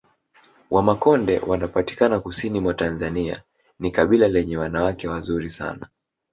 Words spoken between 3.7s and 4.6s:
ni kabila lenye